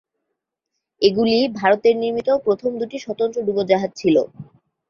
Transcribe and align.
এগুলি 1.01 1.37
ভারতের 1.59 1.95
নির্মিত 1.97 2.29
প্রথম 2.45 2.71
দুটি 2.79 2.97
স্বতন্ত্র 2.99 3.37
ডুবোজাহাজ 3.47 3.91
ছিল। 3.95 4.15